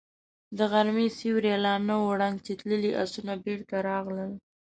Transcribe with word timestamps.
د 0.57 0.59
غرمې 0.71 1.07
سيوری 1.17 1.53
لا 1.65 1.73
نه 1.87 1.95
و 2.01 2.07
ړنګ 2.19 2.35
چې 2.45 2.53
تللي 2.59 2.91
آسونه 3.03 3.33
بېرته 3.45 3.75
راغلل. 3.89 4.31